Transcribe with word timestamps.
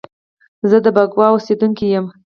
زه 0.69 0.77
د 0.85 0.87
بکواه 0.95 1.31
اوسیدونکی 1.33 1.85
یم 1.93 2.05